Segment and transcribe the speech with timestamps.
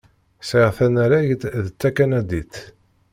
[0.47, 2.53] Sεiɣ tanaragt d takanadit.